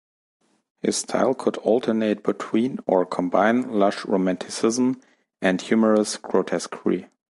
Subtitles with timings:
[0.79, 4.99] His style could alternate between, or combine, lush romanticism
[5.43, 7.09] and humorous grotesquery.